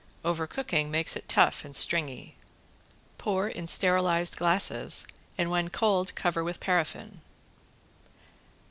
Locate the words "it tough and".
1.15-1.75